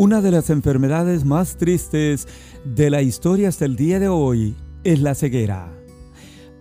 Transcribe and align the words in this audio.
Una 0.00 0.22
de 0.22 0.30
las 0.30 0.48
enfermedades 0.48 1.26
más 1.26 1.58
tristes 1.58 2.26
de 2.64 2.88
la 2.88 3.02
historia 3.02 3.50
hasta 3.50 3.66
el 3.66 3.76
día 3.76 4.00
de 4.00 4.08
hoy 4.08 4.56
es 4.82 5.02
la 5.02 5.14
ceguera. 5.14 5.70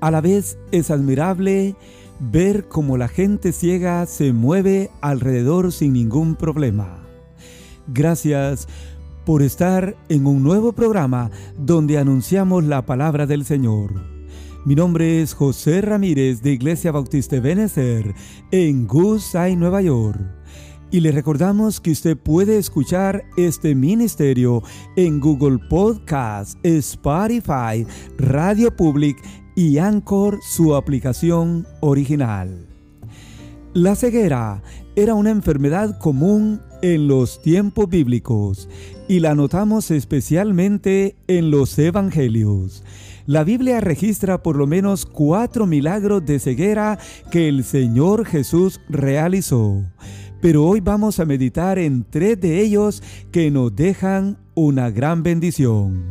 A 0.02 0.12
la 0.12 0.20
vez 0.20 0.58
es 0.74 0.92
admirable 0.92 1.74
ver 2.20 2.68
cómo 2.68 2.98
la 2.98 3.08
gente 3.08 3.54
ciega 3.54 4.06
se 4.08 4.34
mueve 4.34 4.92
alrededor 5.00 5.72
sin 5.72 5.94
ningún 5.94 6.36
problema. 6.36 7.00
Gracias 7.88 8.68
por 9.26 9.42
estar 9.42 9.96
en 10.10 10.28
un 10.28 10.44
nuevo 10.44 10.74
programa 10.74 11.32
donde 11.58 11.98
anunciamos 11.98 12.66
la 12.66 12.86
palabra 12.86 13.26
del 13.26 13.46
Señor. 13.46 14.04
Mi 14.66 14.76
nombre 14.76 15.22
es 15.22 15.34
José 15.34 15.80
Ramírez 15.80 16.42
de 16.42 16.52
Iglesia 16.52 16.92
Bautista 16.92 17.40
Benecer 17.40 18.14
en 18.52 18.86
Goose 18.86 19.56
Nueva 19.56 19.82
York 19.82 20.39
y 20.92 21.02
le 21.02 21.12
recordamos 21.12 21.80
que 21.80 21.92
usted 21.92 22.18
puede 22.18 22.58
escuchar 22.58 23.24
este 23.38 23.76
ministerio 23.76 24.64
en 24.96 25.20
Google 25.20 25.60
Podcast, 25.70 26.58
Spotify, 26.64 27.86
Radio 28.18 28.76
Public 28.76 29.18
y 29.56 29.78
Anchor, 29.78 30.40
su 30.42 30.76
aplicación 30.76 31.68
original. 31.82 32.66
La 33.74 33.96
ceguera 33.96 34.64
era 34.96 35.14
una 35.14 35.30
enfermedad 35.30 36.00
común 36.00 36.62
en 36.82 37.08
los 37.08 37.42
tiempos 37.42 37.88
bíblicos 37.88 38.68
y 39.08 39.20
la 39.20 39.36
notamos 39.36 39.92
especialmente 39.92 41.16
en 41.28 41.52
los 41.52 41.78
evangelios. 41.78 42.84
La 43.28 43.44
Biblia 43.44 43.80
registra 43.80 44.42
por 44.42 44.56
lo 44.56 44.66
menos 44.66 45.06
cuatro 45.06 45.68
milagros 45.68 46.26
de 46.26 46.40
ceguera 46.40 46.98
que 47.30 47.48
el 47.48 47.64
Señor 47.64 48.26
Jesús 48.26 48.82
realizó 48.90 49.84
pero 50.42 50.66
hoy 50.66 50.80
vamos 50.80 51.20
a 51.20 51.26
meditar 51.26 51.80
en 51.80 52.06
tres 52.10 52.40
de 52.40 52.62
ellos 52.62 53.04
que 53.32 53.52
nos 53.52 53.76
dejan 53.76 54.38
una 54.56 54.90
gran 54.90 55.24
bendición. 55.24 56.04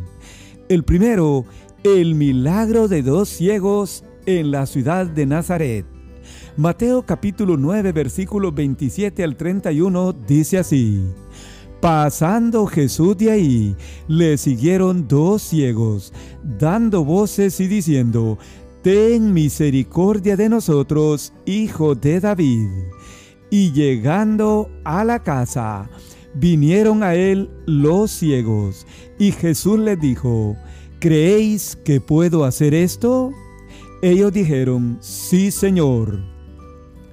El 0.67 0.83
primero, 0.83 1.45
el 1.83 2.15
milagro 2.15 2.87
de 2.87 3.01
dos 3.01 3.29
ciegos 3.29 4.03
en 4.25 4.51
la 4.51 4.65
ciudad 4.65 5.07
de 5.07 5.25
Nazaret. 5.25 5.85
Mateo 6.57 7.03
capítulo 7.05 7.57
9 7.57 7.91
versículos 7.91 8.53
27 8.53 9.23
al 9.23 9.35
31 9.35 10.13
dice 10.13 10.59
así. 10.59 11.01
Pasando 11.81 12.65
Jesús 12.67 13.17
de 13.17 13.31
ahí, 13.31 13.75
le 14.09 14.37
siguieron 14.37 15.07
dos 15.07 15.41
ciegos, 15.41 16.11
dando 16.59 17.05
voces 17.05 17.59
y 17.61 17.67
diciendo, 17.67 18.37
Ten 18.83 19.33
misericordia 19.33 20.35
de 20.35 20.49
nosotros, 20.49 21.31
hijo 21.45 21.95
de 21.95 22.19
David. 22.19 22.67
Y 23.49 23.71
llegando 23.71 24.69
a 24.83 25.03
la 25.03 25.23
casa, 25.23 25.89
vinieron 26.35 27.03
a 27.03 27.15
él 27.15 27.49
los 27.65 28.11
ciegos, 28.11 28.85
y 29.17 29.31
Jesús 29.31 29.79
les 29.79 29.99
dijo, 29.99 30.55
¿creéis 30.99 31.77
que 31.83 31.99
puedo 31.99 32.45
hacer 32.45 32.73
esto? 32.73 33.31
Ellos 34.01 34.31
dijeron, 34.31 34.97
sí, 35.01 35.51
Señor. 35.51 36.19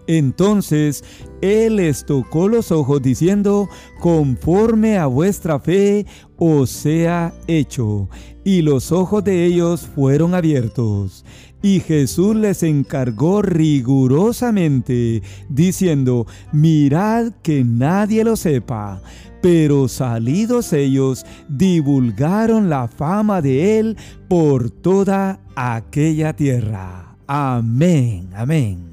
Entonces 0.06 1.02
él 1.40 1.76
les 1.76 2.06
tocó 2.06 2.48
los 2.48 2.70
ojos 2.70 3.02
diciendo, 3.02 3.68
conforme 4.00 4.98
a 4.98 5.06
vuestra 5.06 5.58
fe 5.58 6.06
os 6.36 6.70
sea 6.70 7.34
hecho. 7.48 8.08
Y 8.44 8.62
los 8.62 8.92
ojos 8.92 9.24
de 9.24 9.44
ellos 9.44 9.88
fueron 9.94 10.34
abiertos. 10.34 11.24
Y 11.62 11.80
Jesús 11.80 12.36
les 12.36 12.62
encargó 12.62 13.42
rigurosamente, 13.42 15.22
diciendo, 15.48 16.26
mirad 16.52 17.32
que 17.42 17.64
nadie 17.64 18.24
lo 18.24 18.36
sepa. 18.36 19.02
Pero 19.42 19.88
salidos 19.88 20.72
ellos, 20.72 21.24
divulgaron 21.48 22.68
la 22.68 22.88
fama 22.88 23.42
de 23.42 23.78
él 23.78 23.96
por 24.28 24.70
toda 24.70 25.40
aquella 25.54 26.34
tierra. 26.34 27.16
Amén, 27.26 28.30
amén. 28.34 28.90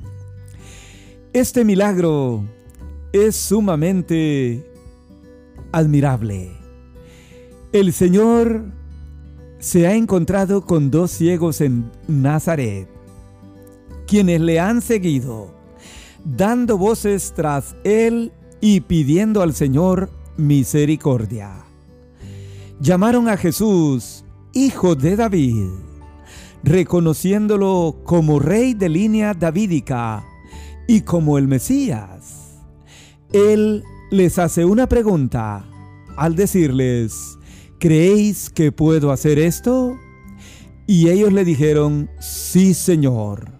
Este 1.34 1.64
milagro 1.66 2.44
es 3.12 3.36
sumamente 3.36 4.64
admirable. 5.72 6.52
El 7.72 7.94
Señor 7.94 8.73
se 9.64 9.88
ha 9.88 9.96
encontrado 9.96 10.66
con 10.66 10.92
dos 10.92 11.10
ciegos 11.10 11.62
en 11.62 11.90
Nazaret, 12.10 12.90
quienes 14.06 14.42
le 14.42 14.60
han 14.60 14.82
seguido, 14.82 15.56
dando 16.26 16.78
voces 16.78 17.32
tras 17.34 17.74
él 17.86 18.34
y 18.60 18.82
pidiendo 18.82 19.42
al 19.42 19.54
Señor 19.54 20.10
misericordia. 20.36 21.64
Llamaron 22.82 23.30
a 23.30 23.38
Jesús, 23.38 24.26
hijo 24.52 24.96
de 24.96 25.16
David, 25.16 25.70
reconociéndolo 26.62 28.02
como 28.04 28.40
rey 28.40 28.74
de 28.74 28.90
línea 28.90 29.34
davídica 29.34 30.26
y 30.90 31.02
como 31.02 31.38
el 31.38 31.48
Mesías. 31.48 32.60
Él 33.32 33.86
les 34.12 34.40
hace 34.40 34.66
una 34.66 34.90
pregunta 34.90 35.66
al 36.18 36.36
decirles, 36.36 37.38
¿creéis 37.84 38.50
que 38.50 38.72
puedo 38.72 39.12
hacer 39.12 39.38
esto? 39.38 40.00
Y 40.88 41.10
ellos 41.10 41.34
le 41.34 41.44
dijeron, 41.44 42.10
sí 42.18 42.74
Señor, 42.74 43.52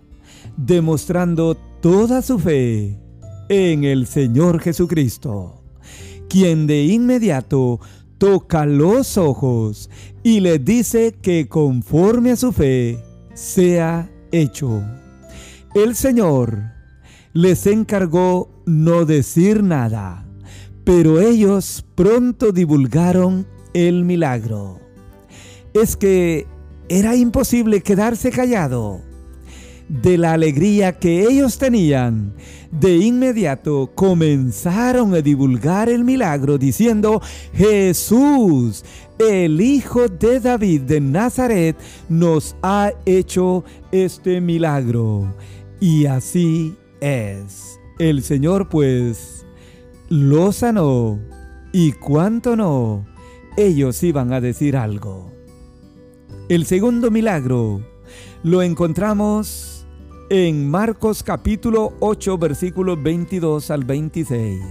demostrando 0.56 1.56
toda 1.82 2.22
su 2.22 2.40
fe 2.40 2.98
en 3.50 3.84
el 3.84 4.08
Señor 4.08 4.62
Jesucristo, 4.62 5.62
quien 6.30 6.68
de 6.68 6.86
inmediato 6.86 7.82
toca 8.18 8.66
los 8.66 9.18
ojos 9.18 9.90
y 10.24 10.40
le 10.40 10.58
dice 10.58 11.14
que 11.22 11.50
conforme 11.50 12.32
a 12.32 12.38
su 12.38 12.54
fe 12.54 13.04
sea 13.34 14.10
hecho. 14.32 14.82
El 15.76 15.98
Señor 15.98 16.72
les 17.34 17.68
encargó 17.68 18.50
no 18.66 19.04
decir 19.04 19.64
nada, 19.64 20.26
pero 20.86 21.20
ellos 21.20 21.84
pronto 21.94 22.54
divulgaron 22.54 23.52
el 23.74 24.04
milagro. 24.04 24.80
Es 25.74 25.96
que 25.96 26.48
era 26.90 27.16
imposible 27.16 27.82
quedarse 27.82 28.32
callado. 28.32 29.02
De 29.90 30.18
la 30.18 30.34
alegría 30.34 30.98
que 30.98 31.24
ellos 31.24 31.58
tenían, 31.58 32.34
de 32.72 32.98
inmediato 32.98 33.92
comenzaron 33.94 35.14
a 35.14 35.22
divulgar 35.22 35.90
el 35.90 36.04
milagro 36.04 36.58
diciendo, 36.58 37.22
Jesús, 37.54 38.86
el 39.20 39.62
Hijo 39.62 40.08
de 40.08 40.40
David 40.40 40.82
de 40.82 41.02
Nazaret, 41.02 41.76
nos 42.10 42.56
ha 42.64 42.92
hecho 43.06 43.64
este 43.92 44.42
milagro. 44.42 45.36
Y 45.80 46.06
así 46.06 46.76
es. 47.02 47.78
El 48.00 48.24
Señor 48.24 48.70
pues 48.70 49.46
lo 50.10 50.52
sanó 50.52 51.20
y 51.72 51.92
cuánto 51.92 52.56
no, 52.56 53.06
ellos 53.58 54.02
iban 54.04 54.34
a 54.34 54.42
decir 54.42 54.76
algo. 54.76 55.32
El 56.50 56.66
segundo 56.66 57.12
milagro 57.12 57.82
lo 58.44 58.62
encontramos 58.62 59.86
en 60.30 60.70
Marcos 60.70 61.24
capítulo 61.24 61.94
8 62.00 62.38
versículos 62.38 63.02
22 63.02 63.70
al 63.72 63.84
26. 63.84 64.62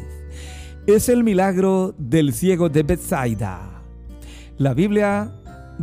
Es 0.87 1.09
el 1.09 1.23
milagro 1.23 1.95
del 1.97 2.33
ciego 2.33 2.69
de 2.69 2.83
Bethsaida. 2.83 3.83
La 4.59 4.75
Biblia 4.75 5.33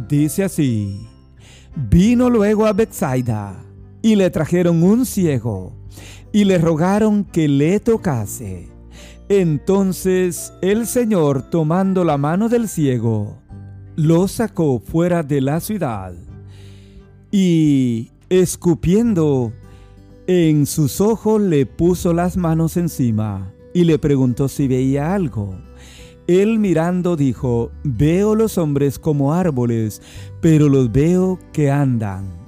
dice 0.07 0.43
así: 0.43 1.07
Vino 1.75 2.29
luego 2.29 2.65
a 2.65 2.73
Bethsaida 2.73 3.63
y 4.01 4.15
le 4.15 4.29
trajeron 4.29 4.83
un 4.83 5.05
ciego 5.05 5.73
y 6.31 6.43
le 6.43 6.57
rogaron 6.57 7.23
que 7.23 7.47
le 7.47 7.79
tocase. 7.79 8.78
Entonces 9.29 10.53
el 10.63 10.87
Señor, 10.87 11.51
tomando 11.51 12.03
la 12.03 12.17
mano 12.17 12.49
del 12.49 12.67
ciego, 12.67 13.37
lo 13.95 14.27
sacó 14.27 14.79
fuera 14.79 15.21
de 15.21 15.39
la 15.39 15.59
ciudad 15.59 16.13
y, 17.31 18.09
escupiendo 18.29 19.53
en 20.25 20.65
sus 20.65 20.99
ojos, 20.99 21.39
le 21.39 21.67
puso 21.67 22.11
las 22.11 22.37
manos 22.37 22.75
encima 22.75 23.53
y 23.71 23.83
le 23.83 23.99
preguntó 23.99 24.47
si 24.47 24.67
veía 24.67 25.13
algo. 25.13 25.55
Él 26.25 26.57
mirando 26.57 27.15
dijo, 27.15 27.71
veo 27.83 28.33
los 28.33 28.57
hombres 28.57 28.97
como 28.97 29.33
árboles, 29.33 30.01
pero 30.41 30.69
los 30.69 30.91
veo 30.91 31.37
que 31.53 31.69
andan. 31.69 32.39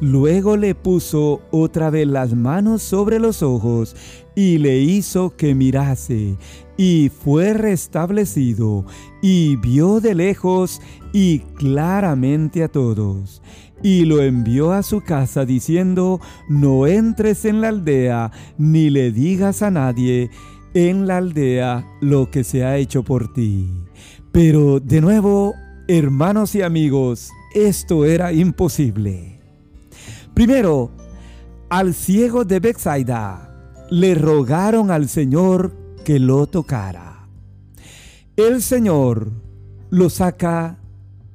Luego 0.00 0.56
le 0.56 0.74
puso 0.74 1.40
otra 1.50 1.90
vez 1.90 2.06
las 2.06 2.34
manos 2.34 2.82
sobre 2.82 3.18
los 3.18 3.42
ojos 3.42 3.96
y 4.38 4.58
le 4.58 4.78
hizo 4.78 5.34
que 5.36 5.52
mirase, 5.56 6.36
y 6.76 7.08
fue 7.08 7.54
restablecido, 7.54 8.84
y 9.20 9.56
vio 9.56 9.98
de 9.98 10.14
lejos 10.14 10.80
y 11.12 11.40
claramente 11.40 12.62
a 12.62 12.68
todos. 12.68 13.42
Y 13.82 14.04
lo 14.04 14.22
envió 14.22 14.70
a 14.70 14.84
su 14.84 15.00
casa 15.00 15.44
diciendo, 15.44 16.20
no 16.48 16.86
entres 16.86 17.46
en 17.46 17.60
la 17.60 17.70
aldea, 17.70 18.30
ni 18.58 18.90
le 18.90 19.10
digas 19.10 19.60
a 19.62 19.72
nadie 19.72 20.30
en 20.72 21.08
la 21.08 21.16
aldea 21.16 21.84
lo 22.00 22.30
que 22.30 22.44
se 22.44 22.64
ha 22.64 22.76
hecho 22.76 23.02
por 23.02 23.32
ti. 23.32 23.68
Pero 24.30 24.78
de 24.78 25.00
nuevo, 25.00 25.52
hermanos 25.88 26.54
y 26.54 26.62
amigos, 26.62 27.32
esto 27.56 28.04
era 28.04 28.32
imposible. 28.32 29.40
Primero, 30.32 30.92
al 31.70 31.92
ciego 31.92 32.44
de 32.44 32.60
Bethsaida 32.60 33.47
le 33.90 34.14
rogaron 34.14 34.90
al 34.90 35.08
Señor 35.08 35.74
que 36.04 36.18
lo 36.18 36.46
tocara. 36.46 37.28
El 38.36 38.62
Señor 38.62 39.32
lo 39.90 40.10
saca 40.10 40.78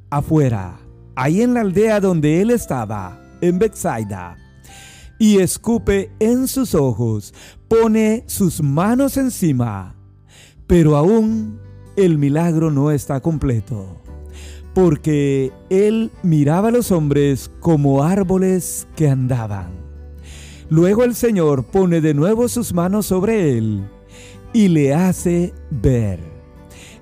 afuera, 0.10 0.80
ahí 1.16 1.42
en 1.42 1.54
la 1.54 1.62
aldea 1.62 2.00
donde 2.00 2.42
él 2.42 2.52
estaba, 2.52 3.20
en 3.42 3.60
Bethsaida, 3.60 4.38
y 5.20 5.40
escupe 5.40 6.12
en 6.20 6.48
sus 6.48 6.76
ojos, 6.76 7.34
pone 7.68 8.24
sus 8.28 8.62
manos 8.62 9.18
encima, 9.18 9.96
pero 10.68 10.96
aún 10.96 11.60
el 11.96 12.18
milagro 12.18 12.72
no 12.72 12.92
está 12.92 13.20
completo, 13.20 14.02
porque 14.74 15.52
él 15.70 16.12
miraba 16.22 16.70
a 16.70 16.72
los 16.72 16.92
hombres 16.92 17.52
como 17.60 18.04
árboles 18.04 18.88
que 18.96 19.10
andaban. 19.10 19.83
Luego 20.70 21.04
el 21.04 21.16
Señor 21.16 21.64
pone 21.64 22.02
de 22.02 22.14
nuevo 22.14 22.48
sus 22.48 22.74
manos 22.74 23.06
sobre 23.08 23.58
él 23.58 23.84
y 24.54 24.68
le 24.68 24.94
hace 24.94 25.54
ver. 25.70 26.20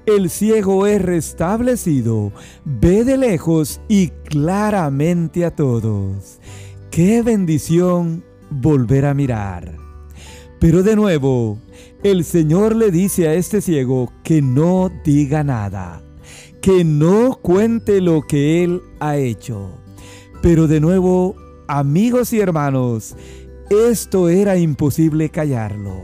El 0.06 0.30
ciego 0.30 0.88
es 0.88 1.02
restablecido, 1.02 2.32
ve 2.66 3.04
de 3.04 3.18
lejos 3.18 3.82
y 3.88 4.08
claramente 4.08 5.46
a 5.46 5.56
todos. 5.56 6.40
Qué 6.90 7.22
bendición 7.22 8.24
volver 8.50 9.06
a 9.06 9.14
mirar. 9.14 9.78
Pero 10.60 10.84
de 10.84 10.96
nuevo, 10.96 11.60
el 12.04 12.24
Señor 12.24 12.76
le 12.76 12.90
dice 12.92 13.28
a 13.28 13.36
este 13.36 13.62
ciego 13.62 14.12
que 14.24 14.42
no 14.42 14.92
diga 15.04 15.44
nada, 15.44 16.02
que 16.62 16.84
no 16.84 17.40
cuente 17.42 18.02
lo 18.02 18.24
que 18.24 18.64
él 18.64 18.82
ha 19.00 19.18
hecho. 19.18 19.70
Pero 20.42 20.68
de 20.68 20.80
nuevo, 20.80 21.36
amigos 21.68 22.34
y 22.34 22.40
hermanos, 22.40 23.16
esto 23.72 24.28
era 24.28 24.58
imposible 24.58 25.30
callarlo. 25.30 26.02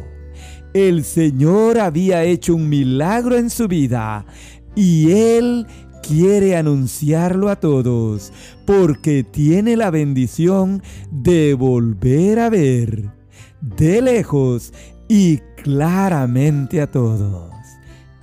El 0.74 1.04
Señor 1.04 1.80
había 1.80 2.24
hecho 2.24 2.56
un 2.56 2.70
milagro 2.70 3.36
en 3.36 3.50
su 3.50 3.68
vida 3.68 4.26
y 4.74 5.12
Él 5.12 5.68
quiere 6.02 6.56
anunciarlo 6.56 7.50
a 7.50 7.58
todos 7.58 8.32
porque 8.66 9.26
tiene 9.26 9.76
la 9.76 9.90
bendición 9.90 10.82
de 11.12 11.56
volver 11.56 12.40
a 12.40 12.50
ver 12.50 13.10
de 13.60 14.02
lejos 14.02 14.74
y 15.10 15.40
claramente 15.62 16.80
a 16.80 16.90
todos. 16.90 17.52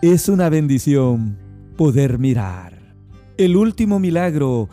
Es 0.01 0.31
una 0.31 0.49
bendición 0.49 1.39
poder 1.77 2.19
mirar. 2.19 2.95
El 3.37 3.57
último 3.57 3.99
milagro 3.99 4.71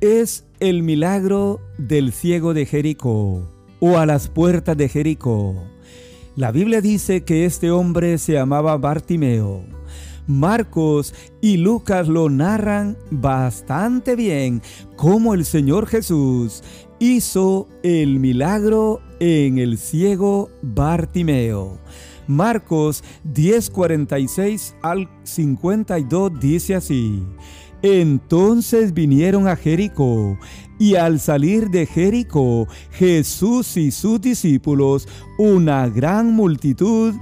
es 0.00 0.46
el 0.60 0.82
milagro 0.82 1.60
del 1.76 2.12
ciego 2.12 2.54
de 2.54 2.64
Jericó 2.64 3.53
o 3.86 3.98
a 3.98 4.06
las 4.06 4.28
puertas 4.28 4.78
de 4.78 4.88
Jericó. 4.88 5.62
La 6.36 6.52
Biblia 6.52 6.80
dice 6.80 7.22
que 7.22 7.44
este 7.44 7.70
hombre 7.70 8.16
se 8.16 8.32
llamaba 8.32 8.78
Bartimeo. 8.78 9.62
Marcos 10.26 11.12
y 11.42 11.58
Lucas 11.58 12.08
lo 12.08 12.30
narran 12.30 12.96
bastante 13.10 14.16
bien 14.16 14.62
cómo 14.96 15.34
el 15.34 15.44
Señor 15.44 15.86
Jesús 15.86 16.62
hizo 16.98 17.68
el 17.82 18.20
milagro 18.20 19.02
en 19.20 19.58
el 19.58 19.76
ciego 19.76 20.48
Bartimeo. 20.62 21.78
Marcos 22.26 23.04
10:46 23.34 24.76
al 24.80 25.10
52 25.24 26.40
dice 26.40 26.74
así. 26.74 27.22
Entonces 27.82 28.94
vinieron 28.94 29.46
a 29.46 29.56
Jericó, 29.56 30.38
y 30.78 30.96
al 30.96 31.20
salir 31.20 31.70
de 31.70 31.86
Jericó, 31.86 32.66
Jesús 32.90 33.76
y 33.76 33.90
sus 33.90 34.20
discípulos, 34.20 35.08
una 35.38 35.88
gran 35.88 36.32
multitud, 36.32 37.14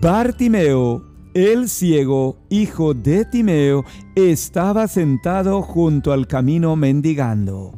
Bartimeo, 0.00 1.04
el 1.34 1.68
ciego, 1.68 2.38
hijo 2.48 2.94
de 2.94 3.24
Timeo, 3.24 3.84
estaba 4.14 4.88
sentado 4.88 5.62
junto 5.62 6.12
al 6.12 6.26
camino 6.26 6.76
mendigando 6.76 7.74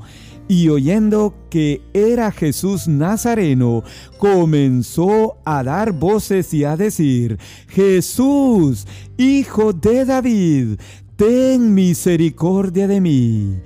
y 0.48 0.70
oyendo 0.70 1.34
que 1.50 1.82
era 1.92 2.32
Jesús 2.32 2.88
Nazareno, 2.88 3.84
comenzó 4.18 5.36
a 5.44 5.62
dar 5.62 5.92
voces 5.92 6.52
y 6.54 6.64
a 6.64 6.76
decir, 6.76 7.38
Jesús, 7.68 8.86
hijo 9.18 9.74
de 9.74 10.06
David, 10.06 10.80
ten 11.16 11.74
misericordia 11.74 12.88
de 12.88 13.00
mí. 13.00 13.58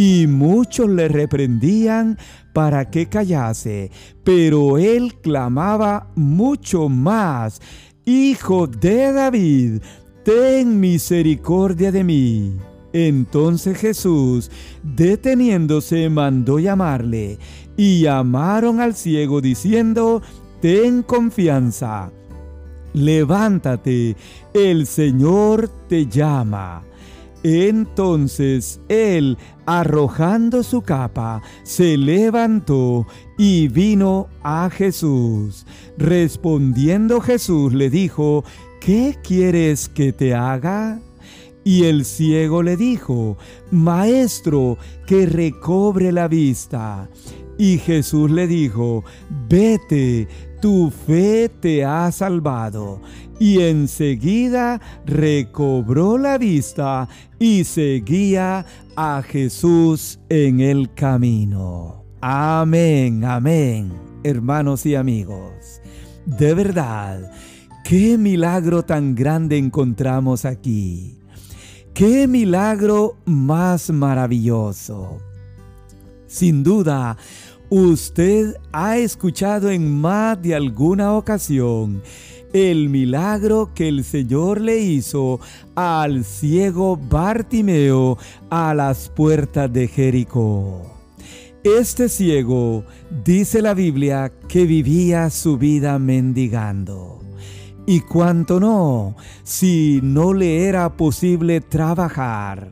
Y 0.00 0.28
muchos 0.28 0.88
le 0.88 1.08
reprendían 1.08 2.18
para 2.52 2.88
que 2.88 3.08
callase, 3.08 3.90
pero 4.22 4.78
él 4.78 5.16
clamaba 5.20 6.12
mucho 6.14 6.88
más, 6.88 7.60
Hijo 8.04 8.68
de 8.68 9.12
David, 9.12 9.82
ten 10.24 10.78
misericordia 10.78 11.90
de 11.90 12.04
mí. 12.04 12.56
Entonces 12.92 13.76
Jesús, 13.76 14.52
deteniéndose, 14.84 16.08
mandó 16.08 16.60
llamarle, 16.60 17.40
y 17.76 18.02
llamaron 18.02 18.78
al 18.78 18.94
ciego 18.94 19.40
diciendo, 19.40 20.22
Ten 20.62 21.02
confianza, 21.02 22.12
levántate, 22.94 24.14
el 24.54 24.86
Señor 24.86 25.68
te 25.88 26.06
llama. 26.06 26.87
Entonces 27.42 28.80
él, 28.88 29.38
arrojando 29.66 30.62
su 30.62 30.82
capa, 30.82 31.42
se 31.62 31.96
levantó 31.96 33.06
y 33.36 33.68
vino 33.68 34.28
a 34.42 34.70
Jesús. 34.70 35.66
Respondiendo 35.96 37.20
Jesús 37.20 37.72
le 37.72 37.90
dijo, 37.90 38.44
¿qué 38.80 39.16
quieres 39.22 39.88
que 39.88 40.12
te 40.12 40.34
haga? 40.34 41.00
Y 41.64 41.84
el 41.84 42.04
ciego 42.04 42.62
le 42.62 42.76
dijo, 42.76 43.36
Maestro, 43.70 44.78
que 45.06 45.26
recobre 45.26 46.12
la 46.12 46.26
vista. 46.26 47.08
Y 47.58 47.78
Jesús 47.78 48.30
le 48.30 48.46
dijo, 48.46 49.04
Vete, 49.48 50.28
tu 50.60 50.90
fe 50.90 51.48
te 51.48 51.84
ha 51.84 52.10
salvado. 52.12 53.00
Y 53.38 53.60
enseguida 53.60 54.80
recobró 55.06 56.18
la 56.18 56.38
vista 56.38 57.08
y 57.38 57.64
seguía 57.64 58.66
a 58.96 59.22
Jesús 59.22 60.18
en 60.28 60.60
el 60.60 60.92
camino. 60.94 62.04
Amén, 62.20 63.24
amén, 63.24 63.92
hermanos 64.24 64.84
y 64.86 64.96
amigos. 64.96 65.80
De 66.26 66.52
verdad, 66.52 67.30
qué 67.84 68.18
milagro 68.18 68.82
tan 68.82 69.14
grande 69.14 69.56
encontramos 69.56 70.44
aquí. 70.44 71.18
¡Qué 71.94 72.28
milagro 72.28 73.16
más 73.24 73.90
maravilloso! 73.90 75.18
Sin 76.28 76.62
duda, 76.62 77.16
usted 77.70 78.56
ha 78.72 78.96
escuchado 78.98 79.70
en 79.70 80.00
más 80.00 80.40
de 80.40 80.54
alguna 80.54 81.14
ocasión 81.14 82.02
el 82.52 82.88
milagro 82.88 83.70
que 83.74 83.88
el 83.88 84.04
Señor 84.04 84.60
le 84.60 84.78
hizo 84.78 85.38
al 85.74 86.24
ciego 86.24 86.96
Bartimeo 86.96 88.16
a 88.50 88.74
las 88.74 89.08
puertas 89.10 89.72
de 89.72 89.88
Jericó. 89.88 90.94
Este 91.62 92.08
ciego, 92.08 92.84
dice 93.24 93.60
la 93.60 93.74
Biblia, 93.74 94.32
que 94.48 94.64
vivía 94.64 95.28
su 95.28 95.58
vida 95.58 95.98
mendigando. 95.98 97.17
Y 97.90 98.00
cuánto 98.00 98.60
no, 98.60 99.16
si 99.44 100.00
no 100.02 100.34
le 100.34 100.66
era 100.66 100.94
posible 100.98 101.62
trabajar, 101.62 102.70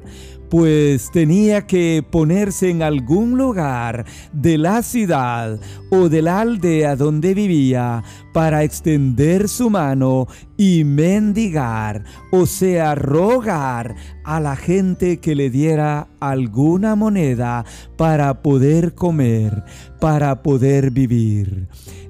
pues 0.50 1.10
tenía 1.10 1.66
que 1.66 2.04
ponerse 2.10 2.68
en 2.68 2.82
algún 2.82 3.38
lugar 3.38 4.04
de 4.34 4.58
la 4.58 4.82
ciudad 4.82 5.58
o 5.90 6.10
de 6.10 6.20
la 6.20 6.40
aldea 6.40 6.96
donde 6.96 7.32
vivía 7.32 8.04
para 8.34 8.62
extender 8.62 9.48
su 9.48 9.70
mano 9.70 10.26
y 10.58 10.84
mendigar, 10.84 12.04
o 12.30 12.44
sea, 12.44 12.94
rogar 12.94 13.96
a 14.22 14.38
la 14.38 14.54
gente 14.54 15.18
que 15.18 15.34
le 15.34 15.48
diera 15.48 16.08
alguna 16.20 16.94
moneda 16.94 17.64
para 17.96 18.42
poder 18.42 18.94
comer, 18.94 19.64
para 19.98 20.42
poder 20.42 20.90
vivir. 20.90 21.68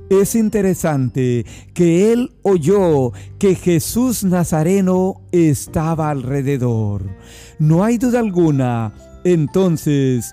Es 0.08 0.36
interesante 0.36 1.44
que 1.74 2.12
él 2.12 2.32
oyó 2.42 3.12
que 3.38 3.56
Jesús 3.56 4.22
Nazareno 4.22 5.22
estaba 5.32 6.10
alrededor. 6.10 7.04
No 7.58 7.82
hay 7.82 7.98
duda 7.98 8.20
alguna, 8.20 8.94
entonces, 9.24 10.32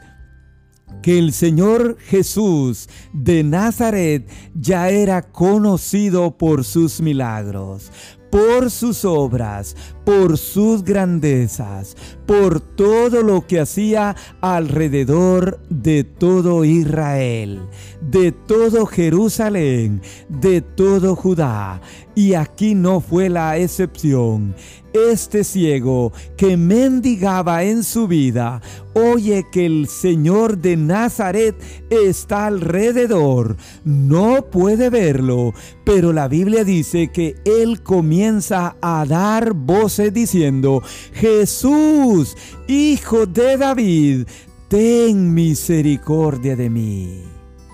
que 1.01 1.17
el 1.17 1.33
Señor 1.33 1.97
Jesús 1.99 2.87
de 3.13 3.43
Nazaret 3.43 4.29
ya 4.53 4.89
era 4.89 5.23
conocido 5.23 6.37
por 6.37 6.63
sus 6.63 7.01
milagros, 7.01 7.91
por 8.33 8.71
sus 8.71 9.05
obras, 9.05 9.75
por 10.03 10.39
sus 10.39 10.83
grandezas, 10.83 11.95
por 12.25 12.61
todo 12.61 13.21
lo 13.21 13.45
que 13.45 13.59
hacía 13.59 14.15
alrededor 14.41 15.59
de 15.69 16.03
todo 16.03 16.65
Israel, 16.65 17.61
de 18.01 18.31
todo 18.31 18.87
Jerusalén, 18.87 20.01
de 20.29 20.61
todo 20.61 21.15
Judá. 21.15 21.79
Y 22.15 22.33
aquí 22.33 22.73
no 22.73 23.01
fue 23.01 23.29
la 23.29 23.59
excepción. 23.59 24.55
Este 24.93 25.43
ciego 25.43 26.13
que 26.37 26.55
mendigaba 26.55 27.63
en 27.63 27.83
su 27.83 28.07
vida, 28.07 28.61
oye 28.93 29.43
que 29.51 29.65
el 29.65 29.87
Señor 29.87 30.59
de 30.59 30.77
Nazaret 30.77 31.55
está 31.89 32.45
alrededor. 32.45 33.57
No 33.83 34.45
puede 34.51 34.91
verlo, 34.91 35.53
pero 35.83 36.13
la 36.13 36.27
Biblia 36.27 36.63
dice 36.63 37.11
que 37.11 37.35
él 37.43 37.81
comienza 37.81 38.75
a 38.81 39.03
dar 39.05 39.53
voces 39.53 40.13
diciendo, 40.13 40.83
Jesús, 41.13 42.37
hijo 42.67 43.25
de 43.25 43.57
David, 43.57 44.27
ten 44.67 45.33
misericordia 45.33 46.55
de 46.55 46.69
mí. 46.69 47.23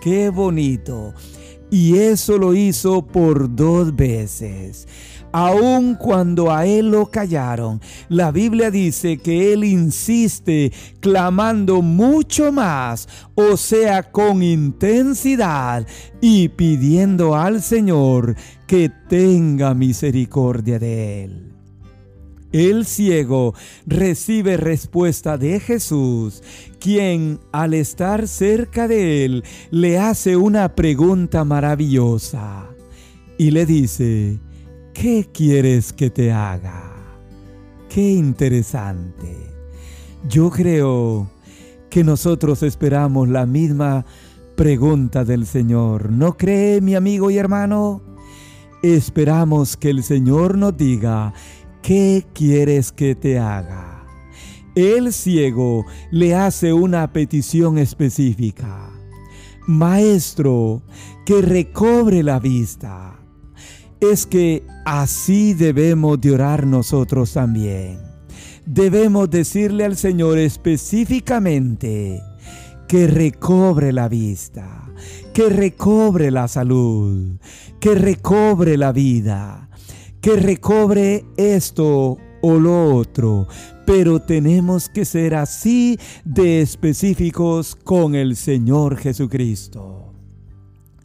Qué 0.02 0.30
bonito. 0.30 1.14
Y 1.72 1.98
eso 1.98 2.38
lo 2.38 2.54
hizo 2.54 3.06
por 3.06 3.56
dos 3.56 3.96
veces. 3.96 4.88
Aun 5.32 5.94
cuando 5.94 6.52
a 6.52 6.66
él 6.66 6.90
lo 6.90 7.06
callaron, 7.06 7.80
la 8.08 8.32
Biblia 8.32 8.72
dice 8.72 9.18
que 9.18 9.54
él 9.54 9.64
insiste 9.64 10.72
clamando 11.00 11.84
mucho 11.84 12.52
más, 12.52 13.08
o 13.36 13.56
sea, 13.56 14.12
con 14.12 14.42
intensidad 14.42 15.86
y 16.20 16.50
pidiendo 16.50 17.36
al 17.36 17.62
Señor 17.62 18.36
que 18.66 18.92
tenga 19.08 19.76
misericordia 19.76 20.80
de 20.80 21.24
él. 21.26 21.59
El 22.52 22.86
ciego 22.86 23.54
recibe 23.86 24.58
respuesta 24.58 25.38
de 25.38 25.60
Jesús, 25.60 26.42
quien 26.80 27.40
al 27.52 27.76
estar 27.76 28.28
cerca 28.28 28.88
de 28.88 29.26
él 29.26 29.44
le 29.70 30.00
hace 30.00 30.36
una 30.36 30.76
pregunta 30.76 31.44
maravillosa 31.44 32.68
y 33.38 33.52
le 33.52 33.68
dice, 33.68 34.40
¿qué 34.94 35.30
quieres 35.32 35.94
que 35.94 36.10
te 36.10 36.32
haga? 36.32 36.92
Qué 37.88 38.14
interesante. 38.14 39.38
Yo 40.28 40.50
creo 40.50 41.30
que 41.90 42.04
nosotros 42.04 42.64
esperamos 42.64 43.30
la 43.30 43.46
misma 43.46 44.06
pregunta 44.56 45.24
del 45.24 45.46
Señor. 45.46 46.12
¿No 46.12 46.36
cree 46.36 46.82
mi 46.82 46.96
amigo 46.96 47.32
y 47.32 47.38
hermano? 47.38 48.02
Esperamos 48.84 49.78
que 49.78 49.90
el 49.90 50.04
Señor 50.04 50.58
nos 50.58 50.76
diga, 50.76 51.34
¿qué 51.90 52.24
quieres 52.36 52.92
que 52.92 53.16
te 53.16 53.40
haga? 53.40 54.06
El 54.76 55.12
ciego 55.12 55.88
le 56.12 56.36
hace 56.36 56.72
una 56.72 57.12
petición 57.12 57.80
específica. 57.80 58.92
Maestro, 59.66 60.84
que 61.26 61.42
recobre 61.42 62.22
la 62.22 62.40
vista. 62.40 63.20
Es 64.00 64.28
que 64.28 64.68
así 64.86 65.56
debemos 65.56 66.22
de 66.22 66.32
orar 66.34 66.68
nosotros 66.68 67.34
también. 67.34 67.98
Debemos 68.68 69.28
decirle 69.32 69.84
al 69.84 69.98
Señor 69.98 70.38
específicamente 70.38 72.22
que 72.88 73.08
recobre 73.08 73.94
la 73.94 74.08
vista, 74.08 74.94
que 75.34 75.50
recobre 75.50 76.30
la 76.30 76.48
salud, 76.48 77.40
que 77.80 77.96
recobre 77.96 78.78
la 78.78 78.92
vida 78.92 79.69
que 80.22 80.36
recobre 80.36 81.26
esto 81.38 82.18
o 82.42 82.54
lo 82.54 82.96
otro, 82.96 83.48
pero 83.86 84.20
tenemos 84.20 84.90
que 84.90 85.06
ser 85.06 85.36
así 85.36 85.98
de 86.24 86.62
específicos 86.62 87.76
con 87.76 88.16
el 88.16 88.36
Señor 88.36 88.98
Jesucristo. 88.98 90.14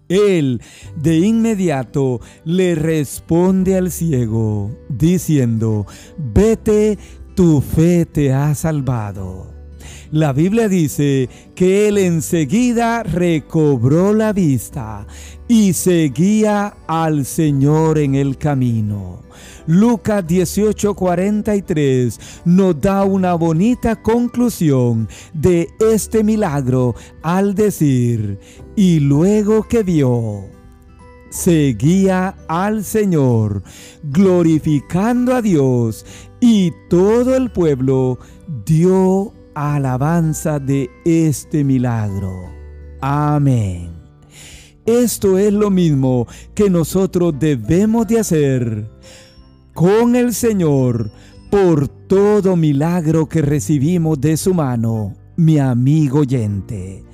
Él 0.09 0.61
de 0.97 1.19
inmediato 1.19 2.21
le 2.45 2.75
responde 2.75 3.77
al 3.77 3.91
ciego, 3.91 4.71
diciendo, 4.89 5.87
vete, 6.19 6.99
tu 7.35 7.61
fe 7.61 8.05
te 8.05 8.33
ha 8.33 8.55
salvado. 8.55 9.54
La 10.15 10.33
Biblia 10.33 10.69
dice 10.69 11.29
que 11.57 11.89
él 11.89 11.99
enseguida 11.99 13.03
recobró 13.03 14.13
la 14.13 14.33
vista 14.33 15.09
y 15.49 15.73
seguía 15.73 16.77
al 16.87 17.25
Señor 17.25 17.99
en 17.99 18.15
el 18.15 18.39
camino. 18.39 19.25
Lucas 19.67 20.25
18:43 20.25 22.21
nos 22.45 22.81
da 22.81 23.03
una 23.03 23.35
bonita 23.35 24.01
conclusión 24.01 25.09
de 25.33 25.69
este 25.81 26.23
milagro 26.23 26.95
al 27.23 27.57
decir, 27.57 28.39
y 28.77 29.01
luego 29.01 29.65
que 29.65 29.83
vio, 29.83 30.45
seguía 31.29 32.37
al 32.47 32.85
Señor, 32.85 33.65
glorificando 34.05 35.35
a 35.35 35.43
Dios, 35.43 36.07
y 36.39 36.73
todo 36.89 37.35
el 37.35 37.51
pueblo 37.51 38.21
dio 38.65 39.33
alabanza 39.55 40.59
de 40.59 40.91
este 41.05 41.65
milagro. 41.65 42.51
Amén. 43.01 43.91
Esto 44.87 45.39
es 45.39 45.53
lo 45.53 45.71
mismo 45.71 46.27
que 46.55 46.69
nosotros 46.69 47.35
debemos 47.39 48.07
de 48.07 48.21
hacer 48.21 48.91
con 49.73 50.15
el 50.15 50.35
Señor 50.35 51.11
por 51.51 51.89
todo 51.89 52.57
milagro 52.57 53.29
que 53.29 53.43
recibimos 53.43 54.21
de 54.21 54.37
su 54.37 54.53
mano, 54.55 55.15
mi 55.37 55.59
amigo 55.59 56.21
oyente. 56.21 57.05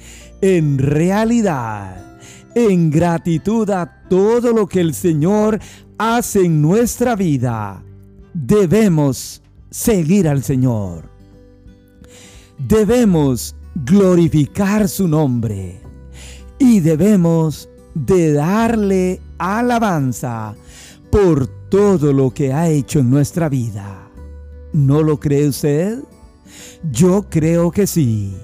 En 0.41 0.79
realidad, 0.79 2.19
en 2.55 2.91
gratitud 2.91 3.69
a 3.71 4.07
todo 4.09 4.53
lo 4.53 4.67
que 4.67 4.81
el 4.81 4.95
Señor 4.95 5.61
hace 5.99 6.47
en 6.47 6.63
nuestra 6.63 7.15
vida, 7.15 7.85
debemos 8.33 9.43
seguir 9.71 10.27
al 10.27 10.43
Señor. 10.43 11.10
Debemos 12.69 13.57
glorificar 13.75 14.89
su 14.89 15.09
nombre 15.09 15.81
y 16.59 16.81
debemos 16.81 17.69
de 17.95 18.35
darle 18.35 19.21
alabanza 19.39 20.55
por 21.11 21.47
todo 21.71 22.13
lo 22.13 22.31
que 22.33 22.53
ha 22.53 22.69
hecho 22.69 23.01
en 23.01 23.09
nuestra 23.11 23.49
vida. 23.49 24.11
¿No 24.75 25.03
lo 25.03 25.19
cree 25.19 25.49
usted? 25.49 26.01
Yo 26.93 27.27
creo 27.31 27.71
que 27.71 27.87
sí. 27.87 28.37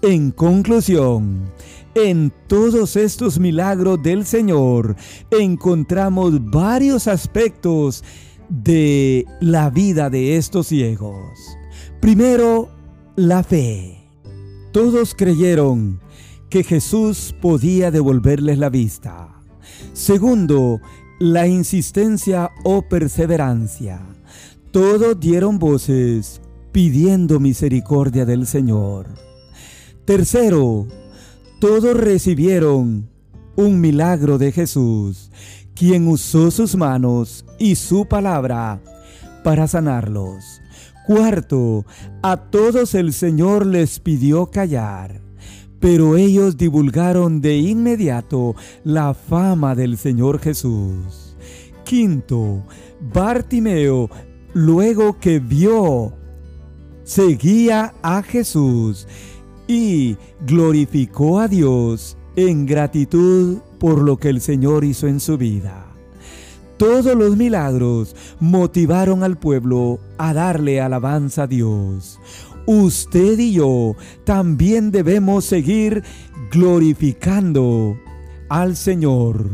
En 0.00 0.30
conclusión, 0.30 1.50
en 1.94 2.32
todos 2.46 2.96
estos 2.96 3.38
milagros 3.38 4.02
del 4.02 4.24
Señor 4.24 4.96
encontramos 5.30 6.50
varios 6.50 7.06
aspectos 7.06 8.02
de 8.48 9.26
la 9.40 9.68
vida 9.68 10.08
de 10.08 10.36
estos 10.36 10.68
ciegos. 10.68 11.38
Primero, 12.00 12.77
la 13.18 13.42
fe. 13.42 13.98
Todos 14.70 15.12
creyeron 15.12 15.98
que 16.50 16.62
Jesús 16.62 17.34
podía 17.42 17.90
devolverles 17.90 18.58
la 18.58 18.70
vista. 18.70 19.42
Segundo, 19.92 20.80
la 21.18 21.48
insistencia 21.48 22.52
o 22.62 22.82
perseverancia. 22.82 24.00
Todos 24.70 25.18
dieron 25.18 25.58
voces 25.58 26.40
pidiendo 26.70 27.40
misericordia 27.40 28.24
del 28.24 28.46
Señor. 28.46 29.08
Tercero, 30.04 30.86
todos 31.58 31.96
recibieron 31.96 33.10
un 33.56 33.80
milagro 33.80 34.38
de 34.38 34.52
Jesús, 34.52 35.32
quien 35.74 36.06
usó 36.06 36.52
sus 36.52 36.76
manos 36.76 37.44
y 37.58 37.74
su 37.74 38.06
palabra 38.06 38.80
para 39.42 39.66
sanarlos. 39.66 40.60
Cuarto, 41.08 41.86
a 42.22 42.36
todos 42.36 42.94
el 42.94 43.14
Señor 43.14 43.64
les 43.64 43.98
pidió 43.98 44.50
callar 44.50 45.22
pero 45.80 46.16
ellos 46.16 46.56
divulgaron 46.56 47.40
de 47.40 47.56
inmediato 47.56 48.56
la 48.84 49.14
fama 49.14 49.74
del 49.74 49.96
Señor 49.96 50.40
Jesús. 50.40 51.36
Quinto, 51.84 52.64
Bartimeo, 53.00 54.10
luego 54.54 55.18
que 55.18 55.38
vio, 55.38 56.12
seguía 57.04 57.94
a 58.02 58.22
Jesús 58.22 59.06
y 59.66 60.16
glorificó 60.46 61.38
a 61.38 61.48
Dios 61.48 62.18
en 62.36 62.66
gratitud 62.66 63.58
por 63.78 64.02
lo 64.02 64.18
que 64.18 64.28
el 64.28 64.40
Señor 64.40 64.84
hizo 64.84 65.06
en 65.06 65.20
su 65.20 65.38
vida. 65.38 65.87
Todos 66.78 67.16
los 67.16 67.36
milagros 67.36 68.14
motivaron 68.40 69.24
al 69.24 69.36
pueblo 69.36 69.98
a 70.16 70.32
darle 70.32 70.80
alabanza 70.80 71.42
a 71.42 71.46
Dios 71.46 72.18
usted 72.68 73.38
y 73.38 73.52
yo 73.52 73.96
también 74.24 74.90
debemos 74.90 75.46
seguir 75.46 76.04
glorificando 76.52 77.98
al 78.50 78.76
Señor, 78.76 79.48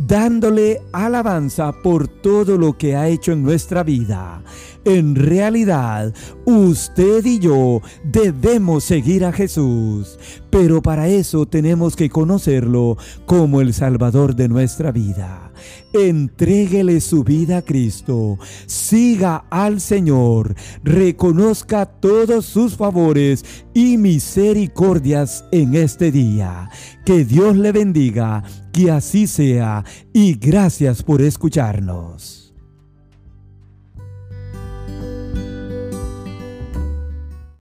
dándole 0.00 0.82
alabanza 0.92 1.72
por 1.80 2.08
todo 2.08 2.58
lo 2.58 2.76
que 2.76 2.96
ha 2.96 3.06
hecho 3.06 3.30
en 3.30 3.44
nuestra 3.44 3.84
vida. 3.84 4.42
En 4.84 5.14
realidad, 5.14 6.14
usted 6.46 7.24
y 7.26 7.38
yo 7.38 7.82
debemos 8.02 8.84
seguir 8.84 9.26
a 9.26 9.32
Jesús, 9.32 10.18
pero 10.48 10.80
para 10.80 11.06
eso 11.06 11.44
tenemos 11.44 11.96
que 11.96 12.08
conocerlo 12.08 12.96
como 13.26 13.60
el 13.60 13.74
Salvador 13.74 14.34
de 14.34 14.48
nuestra 14.48 14.90
vida. 14.90 15.52
Entréguele 15.92 17.00
su 17.02 17.24
vida 17.24 17.58
a 17.58 17.62
Cristo, 17.62 18.38
siga 18.64 19.44
al 19.50 19.82
Señor, 19.82 20.54
reconozca 20.82 21.84
todos 21.84 22.46
sus 22.46 22.76
favores 22.76 23.44
y 23.74 23.98
misericordias 23.98 25.44
en 25.52 25.74
este 25.74 26.10
día. 26.10 26.70
Que 27.04 27.26
Dios 27.26 27.54
le 27.56 27.72
bendiga, 27.72 28.44
que 28.72 28.90
así 28.90 29.26
sea, 29.26 29.84
y 30.14 30.34
gracias 30.34 31.02
por 31.02 31.20
escucharnos. 31.20 32.39